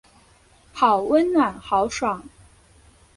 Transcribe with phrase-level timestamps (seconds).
[0.73, 2.27] 好温暖好爽